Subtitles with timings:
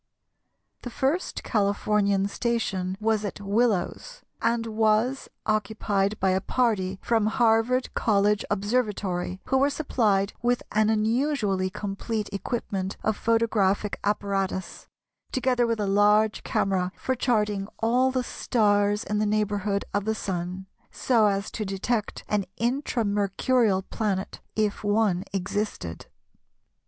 [0.81, 7.93] The first Californian station was at Willows, and was occupied by a party from Harvard
[7.93, 14.87] College Observatory, who were supplied with an unusually complete equipment of photographic apparatus,
[15.31, 20.15] together with a large camera for charting all the stars in the neighbourhood of the
[20.15, 26.07] Sun, so as to detect an Intra Mercurial planet if one existed.